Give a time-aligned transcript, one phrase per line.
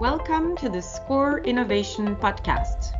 [0.00, 2.94] Welcome to the SCOR Innovation Podcast.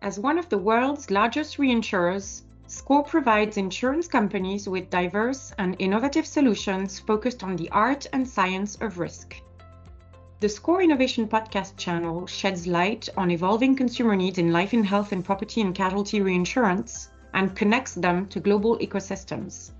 [0.00, 6.24] As one of the world's largest reinsurers, SCOR provides insurance companies with diverse and innovative
[6.24, 9.36] solutions focused on the art and science of risk.
[10.40, 15.12] The SCOR Innovation Podcast channel sheds light on evolving consumer needs in life and health
[15.12, 19.72] and property and casualty reinsurance and connects them to global ecosystems.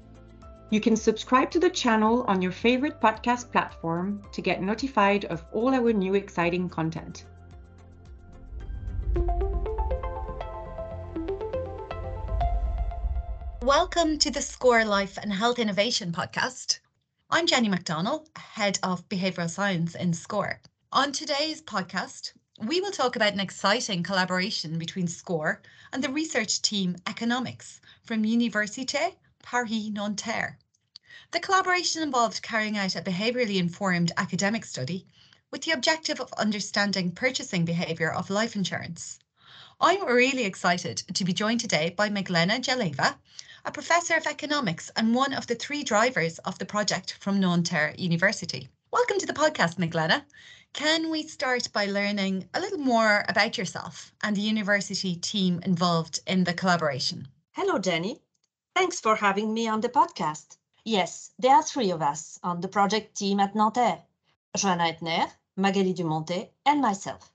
[0.71, 5.45] You can subscribe to the channel on your favorite podcast platform to get notified of
[5.53, 7.27] all our new exciting content.
[13.63, 16.79] Welcome to the SCOR Life and Health Innovation podcast.
[17.31, 20.61] I'm Jenny McDonnell, Head of Behavioural Science in SCOR.
[20.93, 22.33] On today's podcast,
[22.67, 25.61] we will talk about an exciting collaboration between SCOR
[25.93, 30.59] and the research team EconomiX from Université Paris Nanterre.
[31.33, 35.07] The collaboration involved carrying out a behaviourally informed academic study
[35.51, 39.19] with the objective of understanding purchasing behaviour of life insurance.
[39.79, 43.19] I'm really excited to be joined today by Meglena Jeleva,
[43.67, 47.95] a professor of economics and one of the three drivers of the project from Nanterre
[47.99, 48.71] University.
[48.91, 50.25] Welcome to the podcast, Meglena.
[50.73, 56.21] Can we start by learning a little more about yourself and the university team involved
[56.27, 57.29] in the collaboration?
[57.53, 58.24] Hello, Jenny.
[58.75, 60.57] Thanks for having me on the podcast.
[60.85, 64.03] Yes, there are three of us on the project team at Nanterre.
[64.57, 67.33] Johanna Etner, Magali Dumontier, and myself.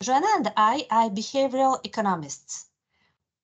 [0.00, 2.66] Johanna and I are behavioral economists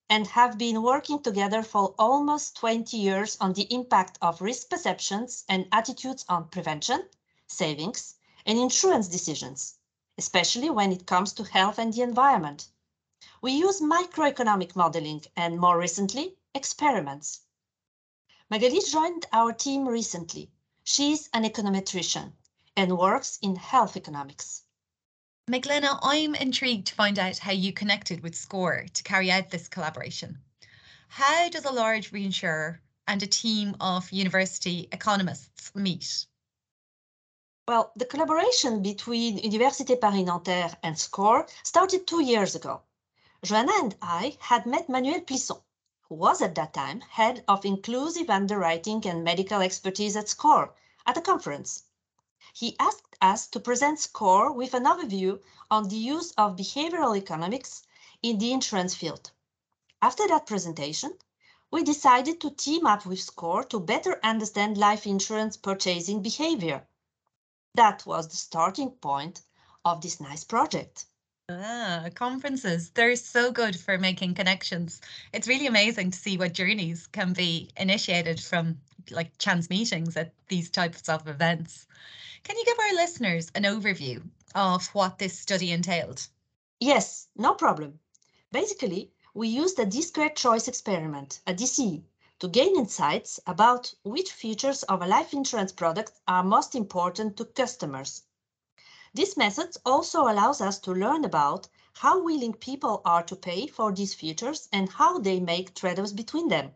[0.08, 5.44] and have been working together for almost 20 years on the impact of risk perceptions
[5.48, 7.08] and attitudes on prevention,
[7.48, 8.14] savings,
[8.46, 9.74] and insurance decisions,
[10.18, 12.68] especially when it comes to health and the environment.
[13.42, 17.40] We use microeconomic modeling and, more recently, experiments.
[18.50, 20.50] Magali joined our team recently.
[20.84, 22.32] She's an econometrician
[22.76, 24.62] and works in health economics.
[25.50, 29.68] Meglena, I'm intrigued to find out how you connected with SCOR to carry out this
[29.68, 30.38] collaboration.
[31.08, 36.26] How does a large reinsurer and a team of university economists meet?
[37.68, 42.82] Well, the collaboration between Université Paris-Nanterre and SCOR started two years ago.
[43.42, 45.62] Johanna and I had met Manuel Plisson,
[46.08, 50.74] who was at that time head of inclusive underwriting and medical expertise at SCOR,
[51.06, 51.84] at a conference.
[52.52, 57.82] He asked us to present SCOR with an overview on the use of behavioral economics
[58.22, 59.30] in the insurance field.
[60.02, 61.18] After that presentation,
[61.70, 66.86] we decided to team up with SCOR to better understand life insurance purchasing behavior.
[67.74, 69.42] That was the starting point
[69.84, 71.06] of this nice project.
[71.50, 72.90] Ah, conferences.
[72.90, 75.00] They're so good for making connections.
[75.32, 80.32] It's really amazing to see what journeys can be initiated from like chance meetings at
[80.48, 81.86] these types of events.
[82.44, 84.22] Can you give our listeners an overview
[84.54, 86.28] of what this study entailed?
[86.80, 88.00] Yes, no problem.
[88.50, 92.04] Basically, we used a discrete choice experiment, a DCE,
[92.38, 97.44] to gain insights about which features of a life insurance product are most important to
[97.44, 98.22] customers.
[99.14, 103.92] This method also allows us to learn about how willing people are to pay for
[103.92, 106.72] these features and how they make trade-offs between them.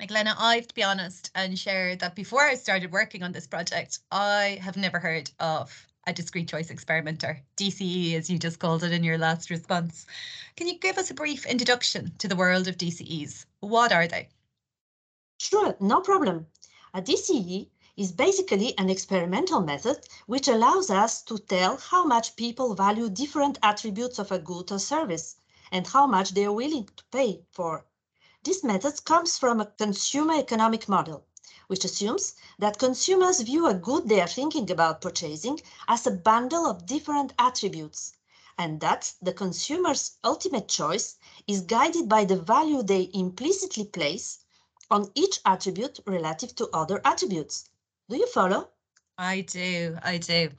[0.00, 3.48] Meglena, I have to be honest and share that before I started working on this
[3.48, 8.60] project, I have never heard of a discrete choice experiment or DCE, as you just
[8.60, 10.06] called it in your last response.
[10.56, 13.46] Can you give us a brief introduction to the world of DCEs?
[13.58, 14.28] What are they?
[15.38, 16.46] Sure, no problem.
[16.94, 22.74] A DCE is basically an experimental method which allows us to tell how much people
[22.74, 25.36] value different attributes of a good or service
[25.72, 27.84] and how much they are willing to pay for.
[28.44, 31.24] This method comes from a consumer economic model,
[31.66, 36.66] which assumes that consumers view a good they are thinking about purchasing as a bundle
[36.66, 38.12] of different attributes,
[38.56, 44.38] and that the consumer's ultimate choice is guided by the value they implicitly place
[44.90, 47.69] on each attribute relative to other attributes.
[48.10, 48.70] Do you follow?
[49.18, 50.50] I do, I do.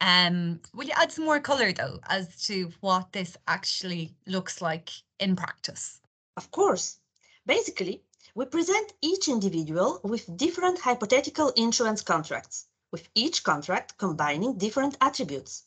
[0.00, 4.88] Um, will you add some more colour though as to what this actually looks like
[5.20, 6.00] in practice?
[6.38, 6.98] Of course.
[7.44, 8.02] Basically,
[8.34, 15.64] we present each individual with different hypothetical insurance contracts, with each contract combining different attributes.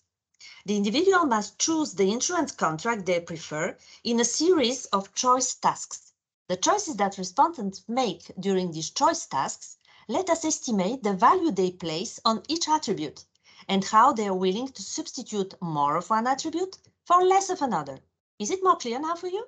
[0.66, 6.12] The individual must choose the insurance contract they prefer in a series of choice tasks.
[6.48, 9.78] The choices that respondents make during these choice tasks
[10.10, 13.24] let us estimate the value they place on each attribute
[13.68, 18.00] and how they are willing to substitute more of one attribute for less of another.
[18.40, 19.46] Is it more clear now for you?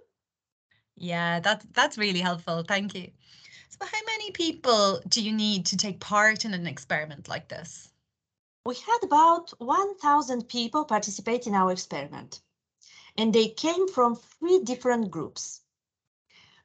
[0.95, 2.63] Yeah, that's that's really helpful.
[2.63, 3.09] Thank you.
[3.69, 7.89] So how many people do you need to take part in an experiment like this?
[8.63, 12.39] We had about 1,000 people participate in our experiment,
[13.17, 15.61] and they came from three different groups.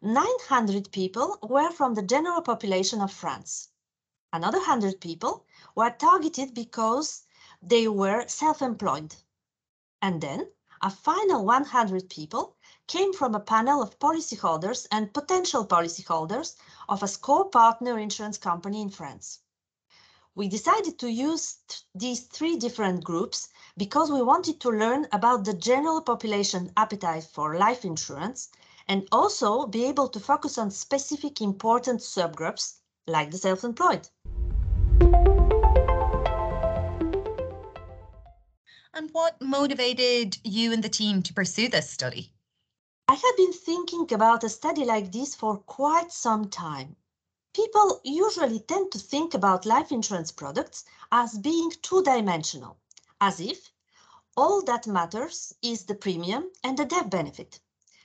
[0.02, 3.70] 900 people were from the general population of France.
[4.36, 7.22] Another 100 people were targeted because
[7.62, 9.14] they were self-employed.
[10.02, 10.50] And then
[10.82, 12.54] a final 100 people
[12.86, 16.54] came from a panel of policyholders and potential policyholders
[16.86, 19.40] of a SCOR partner insurance company in France.
[20.34, 21.56] We decided to use
[21.94, 23.48] these three different groups
[23.78, 28.50] because we wanted to learn about the general population appetite for life insurance
[28.86, 34.10] and also be able to focus on specific important subgroups like the self-employed.
[38.96, 42.32] And what motivated you and the team to pursue this study?
[43.06, 46.96] I have been thinking about a study like this for quite some time.
[47.52, 52.78] People usually tend to think about life insurance products as being two-dimensional,
[53.20, 53.70] as if
[54.34, 57.60] all that matters is the premium and the death benefit.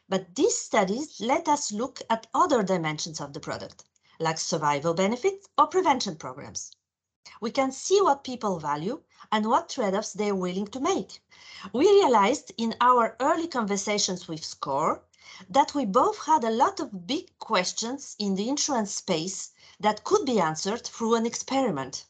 [0.10, 3.86] But these studies let us look at other dimensions of the product,
[4.20, 6.74] like survival benefits or prevention programs.
[7.40, 9.02] We can see what people value
[9.32, 11.22] and what trade-offs they're willing to make.
[11.74, 15.04] We realized in our early conversations with SCOR
[15.50, 20.26] that we both had a lot of big questions in the insurance space that could
[20.26, 22.06] be answered through an experiment.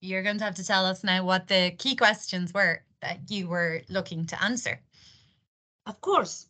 [0.00, 3.48] You're going to have to tell us now what the key questions were that you
[3.48, 4.80] were looking to answer.
[5.86, 6.48] Of course,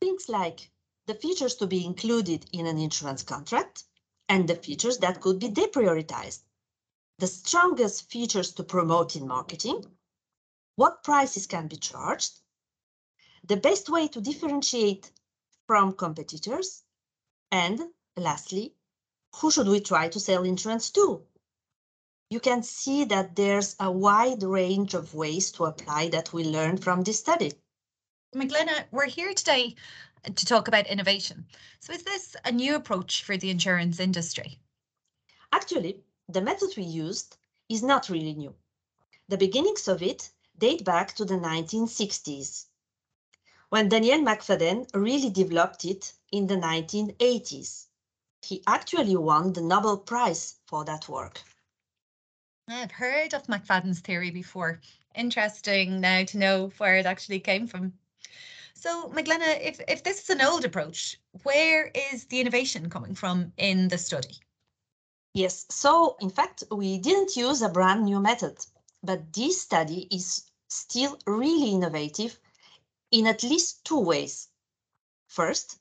[0.00, 0.70] things like
[1.06, 3.84] the features to be included in an insurance contract
[4.28, 6.42] and the features that could be deprioritized,
[7.18, 9.84] the strongest features to promote in marketing,
[10.76, 12.40] what prices can be charged,
[13.46, 15.10] the best way to differentiate
[15.66, 16.82] from competitors,
[17.50, 17.80] and
[18.16, 18.74] lastly,
[19.36, 21.22] who should we try to sell insurance to?
[22.30, 26.82] You can see that there's a wide range of ways to apply that we learned
[26.82, 27.52] from this study.
[28.34, 29.76] Magdalena, we're here today
[30.24, 31.46] to talk about innovation.
[31.80, 34.58] So is this a new approach for the insurance industry?
[35.52, 37.36] Actually, the method we used
[37.68, 38.54] is not really new.
[39.28, 42.66] The beginnings of it date back to the 1960s,
[43.68, 47.86] when Daniel McFadden really developed it in the 1980s.
[48.42, 51.42] He actually won the Nobel Prize for that work.
[52.68, 54.80] I've heard of McFadden's theory before.
[55.14, 57.92] Interesting now to know where it actually came from.
[58.74, 63.52] So, Magdalena, if, if this is an old approach, where is the innovation coming from
[63.56, 64.40] in the study?
[65.34, 68.64] Yes, so in fact, we didn't use a brand new method,
[69.02, 72.38] but this study is still really innovative
[73.10, 74.48] in at least two ways.
[75.26, 75.78] First,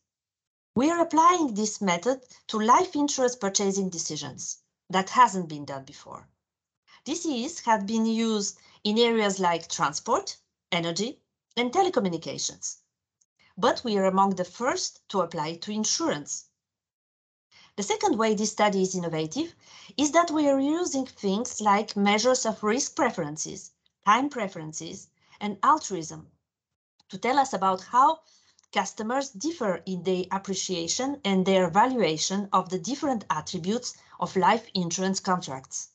[0.76, 4.58] we are applying this method to life insurance purchasing decisions.
[4.90, 6.28] That hasn't been done before.
[7.06, 10.38] This is had been used in areas like transport,
[10.72, 11.22] energy,
[11.56, 12.80] and telecommunications
[13.58, 16.46] but we are among the first to apply to insurance.
[17.76, 19.56] The second way this study is innovative
[19.98, 23.72] is that we are using things like measures of risk preferences,
[24.06, 25.08] time preferences,
[25.42, 26.28] and altruism
[27.10, 28.20] to tell us about how
[28.72, 35.20] customers differ in their appreciation and their valuation of the different attributes of life insurance
[35.20, 35.90] contracts.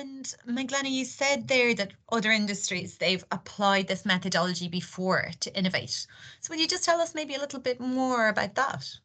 [0.00, 6.06] And Magdalena, you said there that other industries, they've applied this methodology before to innovate.
[6.40, 8.98] So would you just tell us maybe a little bit more about that?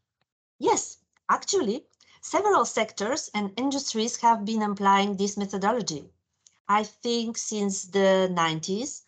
[0.57, 0.99] Yes,
[1.29, 1.85] actually,
[2.21, 6.11] several sectors and industries have been applying this methodology.
[6.69, 9.01] I think since the 90s,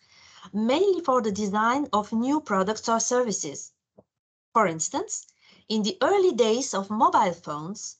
[0.52, 3.72] mainly for the design of new products or services.
[4.52, 5.26] For instance,
[5.70, 7.96] in the early days of mobile phones,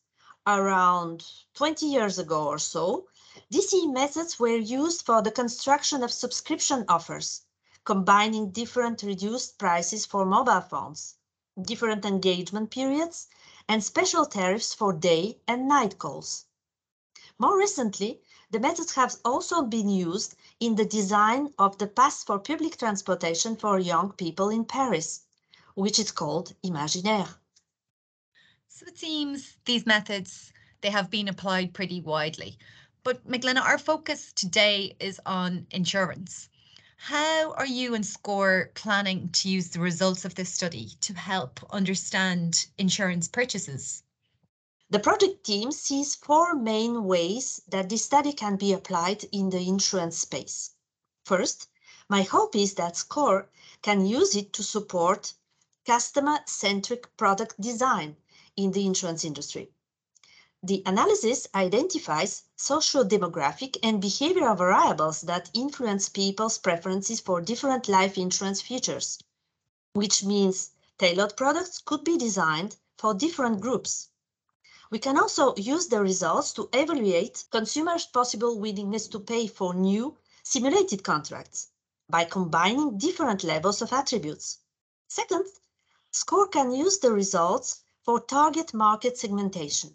[0.46, 3.08] around 20 years ago or so,
[3.50, 7.46] DCE methods were used for the construction of subscription offers,
[7.84, 11.14] combining different reduced prices for mobile phones,
[11.62, 13.26] different engagement periods,
[13.66, 16.44] and special tariffs for day and night calls.
[17.38, 22.38] More recently, the methods have also been used in the design of the pass for
[22.38, 25.22] public transportation for young people in Paris,
[25.74, 27.40] which is called Imagine R.
[28.68, 30.52] So it seems these methods,
[30.82, 32.58] they have been applied pretty widely.
[33.08, 36.50] But Magdalena, our focus today is on insurance.
[36.98, 41.58] How are you and SCOR planning to use the results of this study to help
[41.72, 44.02] understand insurance purchases?
[44.90, 49.66] The project team sees four main ways that this study can be applied in the
[49.66, 50.72] insurance space.
[51.24, 51.70] First,
[52.10, 53.48] my hope is that SCOR
[53.80, 55.32] can use it to support
[55.86, 58.16] customer-centric product design
[58.54, 59.70] in the insurance industry.
[60.64, 68.60] The analysis identifies socio-demographic and behavioral variables that influence people's preferences for different life insurance
[68.60, 69.20] features,
[69.92, 74.08] which means tailored products could be designed for different groups.
[74.90, 80.16] We can also use the results to evaluate consumers' possible willingness to pay for new
[80.42, 81.68] simulated contracts
[82.08, 84.58] by combining different levels of attributes.
[85.06, 85.46] Second,
[86.10, 89.94] SCOR can use the results for target market segmentation.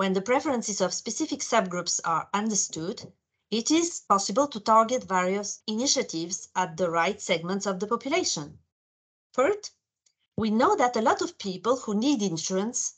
[0.00, 3.12] When the preferences of specific subgroups are understood,
[3.50, 8.60] it is possible to target various initiatives at the right segments of the population.
[9.34, 9.68] Third,
[10.38, 12.94] we know that a lot of people who need insurance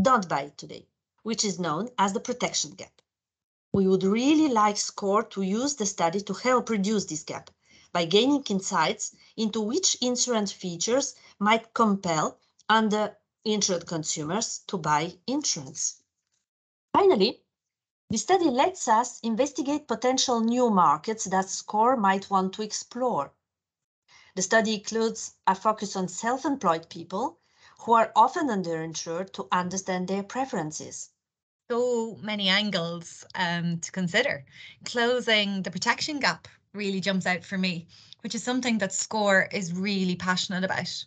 [0.00, 0.88] don't buy it today,
[1.24, 3.02] which is known as the protection gap.
[3.74, 7.50] We would really like SCOR to use the study to help reduce this gap
[7.92, 12.38] by gaining insights into which insurance features might compel
[12.70, 16.00] underinsured consumers to buy insurance.
[16.98, 17.42] Finally,
[18.08, 23.34] the study lets us investigate potential new markets that SCOR might want to explore.
[24.34, 27.38] The study includes a focus on self-employed people
[27.80, 31.10] who are often underinsured to understand their preferences.
[31.70, 34.46] So many angles um, to consider.
[34.86, 37.88] Closing the protection gap really jumps out for me,
[38.22, 41.04] which is something that SCOR is really passionate about.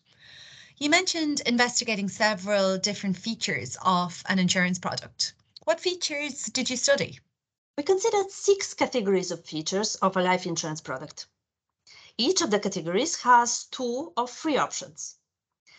[0.77, 5.34] You mentioned investigating several different features of an insurance product.
[5.70, 7.20] What features did you study?
[7.78, 11.28] We considered six categories of features of a life insurance product.
[12.18, 15.18] Each of the categories has two or three options.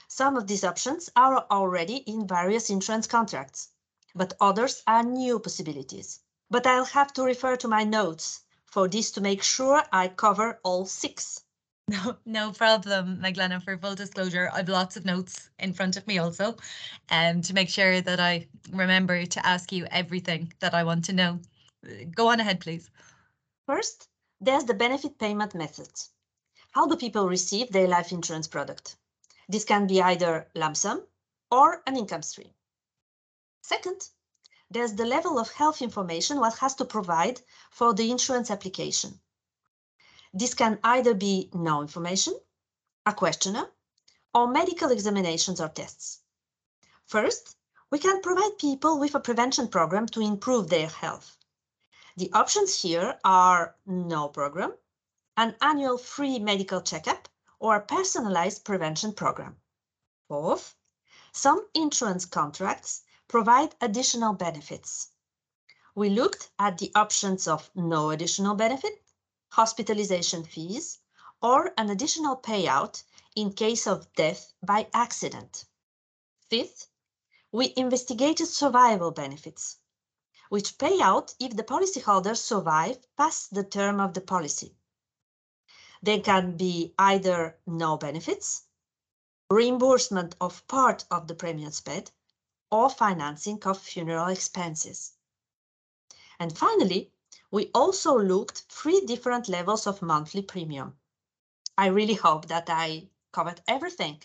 [0.07, 3.71] Some of these options are already in various insurance contracts,
[4.15, 6.21] but others are new possibilities.
[6.49, 10.61] But I'll have to refer to my notes for this to make sure I cover
[10.63, 11.43] all six.
[12.05, 13.59] No, no problem, Magdalena.
[13.59, 16.55] For full disclosure, I've lots of notes in front of me also,
[17.11, 21.13] um, to make sure that I remember to ask you everything that I want to
[21.13, 21.41] know.
[22.15, 22.91] Go on ahead, please.
[23.67, 24.09] First,
[24.41, 26.11] there's the benefit payment methods.
[26.71, 28.95] How do people receive their life insurance product?
[29.49, 31.05] This can be either lump sum
[31.51, 32.55] or an income stream.
[33.63, 34.11] Second,
[34.71, 37.41] there's the level of health information one has to provide
[37.73, 39.19] for the insurance application.
[40.33, 42.39] This can either be no information,
[43.05, 43.71] a questionnaire,
[44.33, 46.21] or medical examinations or tests.
[47.05, 47.57] First,
[47.91, 51.37] we can provide people with a prevention program to improve their health.
[52.17, 54.75] The options here are no program,
[55.37, 59.57] an annual free medical checkup, or a personalized prevention program.
[60.29, 60.77] Fourth,
[61.33, 65.09] some insurance contracts provide additional benefits.
[65.97, 69.03] We looked at the options of no additional benefit,
[69.51, 70.99] hospitalization fees,
[71.43, 73.03] or an additional payout
[73.35, 75.65] in case of death by accident.
[76.49, 76.89] Fifth,
[77.53, 79.79] we investigated survival benefits,
[80.49, 84.77] which pay out if the policyholders survive past the term of the policy.
[86.03, 88.63] They can be either no benefits,
[89.51, 92.11] reimbursement of part of the premiums paid,
[92.71, 95.13] or financing of funeral expenses.
[96.39, 97.13] And finally,
[97.53, 100.97] we also looked three different levels of monthly premium.
[101.77, 104.23] I really hope that I covered everything.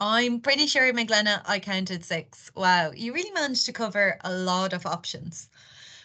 [0.00, 2.50] I'm pretty sure, Magdalena, I counted six.
[2.54, 5.50] Wow, you really managed to cover a lot of options.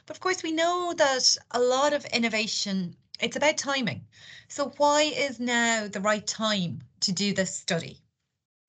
[0.06, 4.06] But of course, we know that a lot of innovation, it's about timing.
[4.50, 8.02] So why is now the right time to do this study?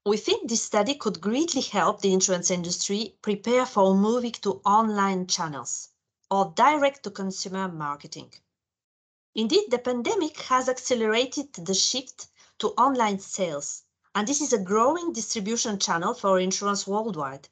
[0.04, 5.26] We think this study could greatly help the insurance industry prepare for moving to online
[5.26, 5.88] channels
[6.30, 8.33] or direct-to-consumer marketing.
[9.35, 12.28] Indeed, the pandemic has accelerated the shift
[12.59, 13.83] to online sales,
[14.14, 17.49] and this is a growing distribution channel for insurance worldwide.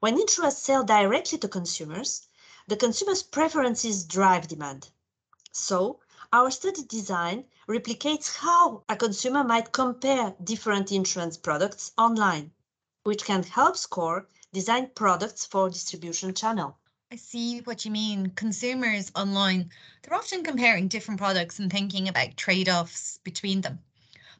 [0.00, 2.28] When insurers sell directly to consumers,
[2.68, 4.90] the consumer's preferences drive demand.
[5.52, 6.00] So,
[6.32, 12.52] our study design replicates how a consumer might compare different insurance products online,
[13.02, 16.78] which can help SCOR design products for distribution channel.
[17.12, 18.30] I see what you mean.
[18.30, 19.70] Consumers online,
[20.02, 23.78] they're often comparing different products and thinking about trade offs between them.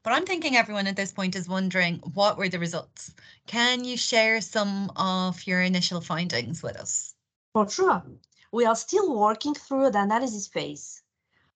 [0.02, 3.14] But I'm thinking everyone at this point is wondering what were the results?
[3.46, 7.14] Can you share some of your initial findings with us?
[7.52, 8.02] For sure.
[8.50, 11.02] We are still working through the analysis phase,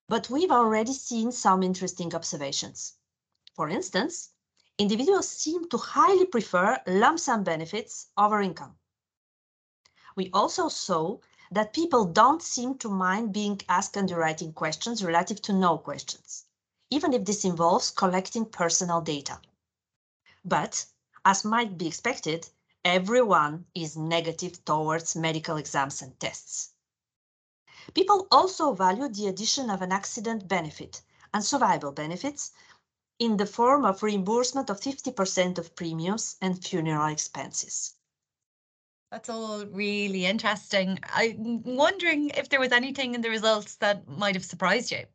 [0.09, 2.95] but we've already seen some interesting observations.
[3.55, 4.31] For instance,
[4.79, 8.77] individuals seem to highly prefer lump sum benefits over income
[10.19, 11.17] we also saw
[11.53, 16.45] that people don't seem to mind being asked underwriting questions relative to no questions,
[16.91, 19.41] even if this involves collecting personal data.
[20.45, 20.87] But,
[21.25, 22.49] as might be expected,
[22.85, 26.73] everyone is negative towards medical exams and tests.
[27.95, 31.01] People also value the addition of an accident benefit
[31.33, 32.51] and survival benefits
[33.21, 37.95] in the form of reimbursement of 50% of premiums and funeral expenses.
[39.11, 40.99] That's all really interesting.
[41.15, 45.07] I'm wondering if there was anything in the results that might have surprised you.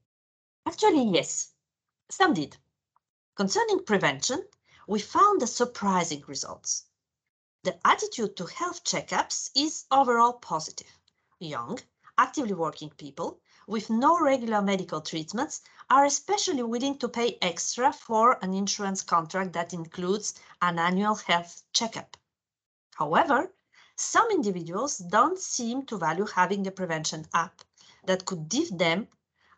[0.66, 1.54] Actually, yes,
[2.10, 2.58] some did.
[3.36, 4.48] Concerning prevention,
[4.88, 6.86] we found surprising results.
[7.64, 11.00] The attitude to health checkups is overall positive.
[11.38, 11.80] Young,
[12.18, 18.44] actively working people with no regular medical treatments are especially willing to pay extra for
[18.44, 20.34] an insurance contract that includes
[20.64, 22.18] an annual health checkup.
[22.96, 23.54] However,
[23.96, 27.62] some individuals don't seem to value having a prevention app
[28.06, 29.08] that could give them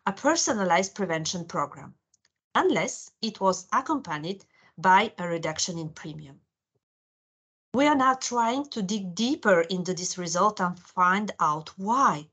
[0.06, 1.94] a personalized prevention program,
[2.54, 4.44] unless it was accompanied
[4.78, 6.40] by a reduction in premium.
[7.74, 12.30] We are now trying to dig deeper into this result and find out why.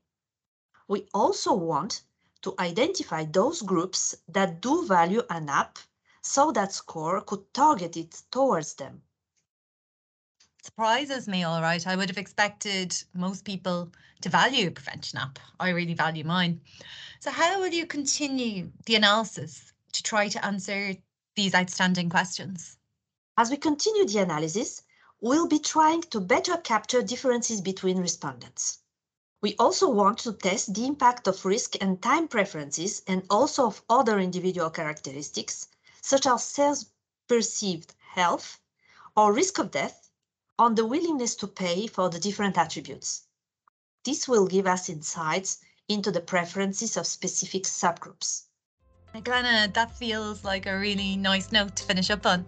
[0.88, 2.02] We also want
[2.42, 5.78] to identify those groups that do value an app
[6.22, 9.02] so that SCOR could target it towards them.
[10.64, 11.86] Surprises me, all right.
[11.86, 13.92] I would have expected most people
[14.22, 15.38] to value a prevention app.
[15.60, 16.62] I really value mine.
[17.20, 20.94] So, how will you continue the analysis to try to answer
[21.36, 22.78] these outstanding questions?
[23.36, 24.82] As we continue the analysis,
[25.20, 28.78] we'll be trying to better capture differences between respondents.
[29.42, 33.82] We also want to test the impact of risk and time preferences and also of
[33.90, 35.68] other individual characteristics,
[36.00, 38.60] such as self-perceived health
[39.14, 40.03] or risk of death,
[40.58, 43.22] on the willingness to pay for the different attributes.
[44.04, 45.58] This will give us insights
[45.88, 48.44] into the preferences of specific subgroups.
[49.22, 52.46] Glenna, that feels like a really nice note to finish up on.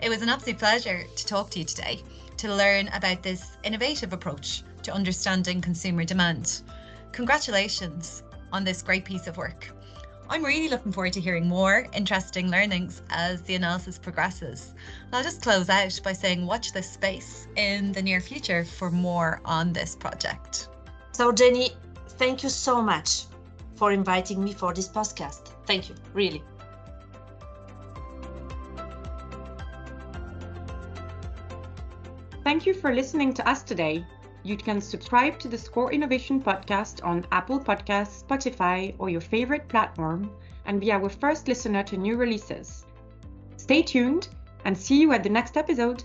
[0.00, 2.02] It was an absolute pleasure to talk to you today
[2.38, 6.62] to learn about this innovative approach to understanding consumer demand.
[7.12, 9.70] Congratulations on this great piece of work.
[10.32, 14.72] I'm really looking forward to hearing more interesting learnings as the analysis progresses.
[15.12, 19.42] I'll just close out by saying watch this space in the near future for more
[19.44, 20.70] on this project.
[21.12, 21.72] So, Jenny,
[22.16, 23.24] thank you so much
[23.76, 25.50] for inviting me for this podcast.
[25.66, 26.42] Thank you, really.
[32.42, 34.06] Thank you for listening to us today.
[34.44, 39.68] You can subscribe to the SCOR Innovation podcast on Apple Podcasts, Spotify, or your favorite
[39.68, 40.30] platform
[40.64, 42.84] and be our first listener to new releases.
[43.56, 44.28] Stay tuned
[44.64, 46.02] and see you at the next episode.